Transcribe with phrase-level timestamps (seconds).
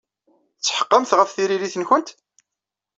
[0.55, 2.09] Tetḥeqqemt ɣef tririt-nkent?